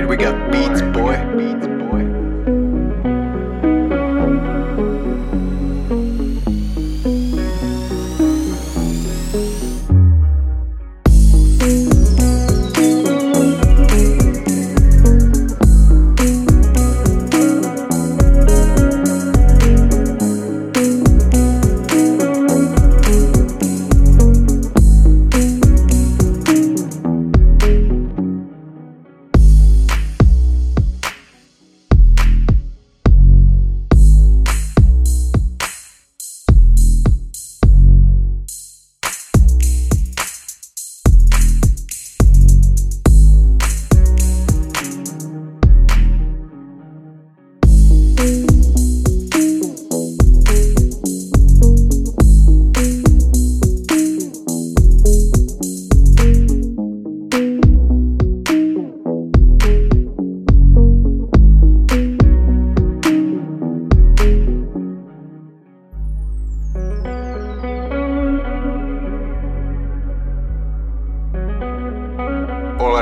[0.00, 1.16] right, we got beats, boy.
[1.36, 1.77] Beats, boy.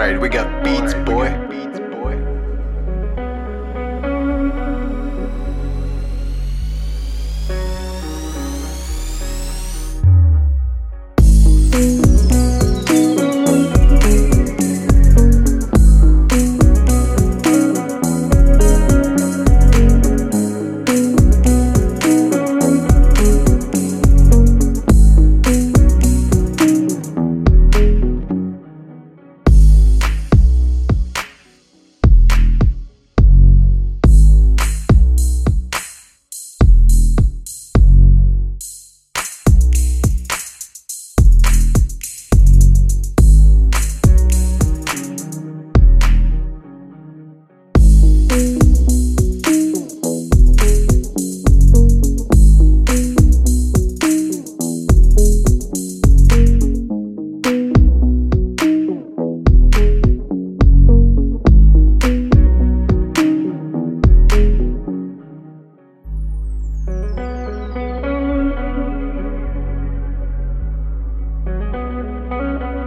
[0.06, 1.85] Alright, we got beats, boy.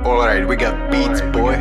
[0.06, 1.56] Alright, we got beats, boy.